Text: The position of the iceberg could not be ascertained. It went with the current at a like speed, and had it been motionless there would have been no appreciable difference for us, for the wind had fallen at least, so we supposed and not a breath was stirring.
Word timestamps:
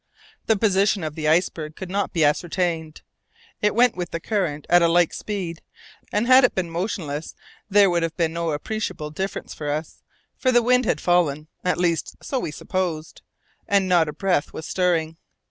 The 0.47 0.57
position 0.57 1.03
of 1.03 1.13
the 1.13 1.27
iceberg 1.27 1.75
could 1.75 1.91
not 1.91 2.11
be 2.11 2.25
ascertained. 2.25 3.03
It 3.61 3.75
went 3.75 3.95
with 3.95 4.09
the 4.09 4.19
current 4.19 4.65
at 4.67 4.81
a 4.81 4.87
like 4.87 5.13
speed, 5.13 5.61
and 6.11 6.25
had 6.25 6.43
it 6.43 6.55
been 6.55 6.71
motionless 6.71 7.35
there 7.69 7.87
would 7.87 8.01
have 8.01 8.17
been 8.17 8.33
no 8.33 8.49
appreciable 8.49 9.11
difference 9.11 9.53
for 9.53 9.69
us, 9.69 10.01
for 10.35 10.51
the 10.51 10.63
wind 10.63 10.85
had 10.85 10.99
fallen 11.01 11.49
at 11.63 11.77
least, 11.77 12.15
so 12.19 12.39
we 12.39 12.49
supposed 12.49 13.21
and 13.67 13.87
not 13.87 14.09
a 14.09 14.13
breath 14.13 14.53
was 14.53 14.65
stirring. 14.65 15.17